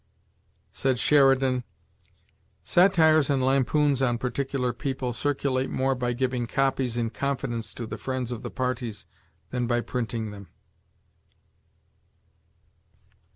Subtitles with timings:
[0.71, 1.63] Said Sheridan:
[2.63, 7.99] "Satires and lampoons on particular people circulate more by giving copies in confidence to the
[7.99, 9.05] friends of the parties
[9.51, 10.47] than by printing them."